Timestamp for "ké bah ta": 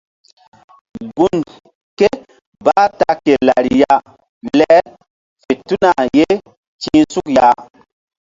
1.97-3.11